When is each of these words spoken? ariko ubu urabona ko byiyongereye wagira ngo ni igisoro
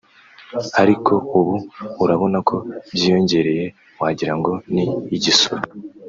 ariko 0.81 1.13
ubu 1.37 1.55
urabona 2.03 2.37
ko 2.47 2.55
byiyongereye 2.93 3.65
wagira 4.01 4.33
ngo 4.39 4.51
ni 4.73 4.83
igisoro 5.15 5.65